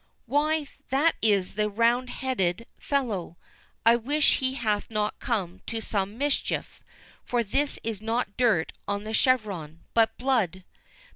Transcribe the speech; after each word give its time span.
Why, 0.25 0.67
that 0.89 1.13
is 1.21 1.53
the 1.53 1.69
roundheaded 1.69 2.65
fellow—I 2.79 3.95
wish 3.97 4.37
he 4.39 4.55
hath 4.55 4.89
not 4.89 5.19
come 5.19 5.61
to 5.67 5.79
some 5.79 6.17
mischief, 6.17 6.81
for 7.23 7.43
this 7.43 7.77
is 7.83 8.01
not 8.01 8.35
dirt 8.35 8.71
on 8.87 9.03
the 9.03 9.13
cheveron, 9.13 9.81
but 9.93 10.17
blood. 10.17 10.63